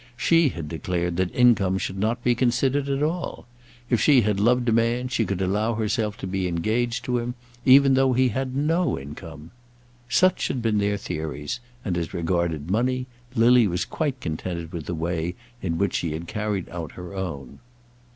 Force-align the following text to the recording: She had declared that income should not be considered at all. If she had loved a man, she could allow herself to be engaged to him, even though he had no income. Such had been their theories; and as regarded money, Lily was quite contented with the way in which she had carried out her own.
She 0.17 0.49
had 0.49 0.67
declared 0.67 1.15
that 1.17 1.31
income 1.31 1.77
should 1.77 1.99
not 1.99 2.23
be 2.23 2.33
considered 2.33 2.89
at 2.89 3.03
all. 3.03 3.45
If 3.87 4.01
she 4.01 4.21
had 4.21 4.39
loved 4.39 4.67
a 4.67 4.71
man, 4.71 5.09
she 5.09 5.25
could 5.25 5.43
allow 5.43 5.75
herself 5.75 6.17
to 6.17 6.25
be 6.25 6.47
engaged 6.47 7.05
to 7.05 7.19
him, 7.19 7.35
even 7.67 7.93
though 7.93 8.13
he 8.13 8.29
had 8.29 8.55
no 8.55 8.97
income. 8.97 9.51
Such 10.09 10.47
had 10.47 10.59
been 10.59 10.79
their 10.79 10.97
theories; 10.97 11.59
and 11.85 11.95
as 11.99 12.15
regarded 12.15 12.71
money, 12.71 13.05
Lily 13.35 13.67
was 13.67 13.85
quite 13.85 14.19
contented 14.19 14.73
with 14.73 14.87
the 14.87 14.95
way 14.95 15.35
in 15.61 15.77
which 15.77 15.93
she 15.97 16.13
had 16.13 16.25
carried 16.27 16.67
out 16.69 16.93
her 16.93 17.13
own. 17.13 17.59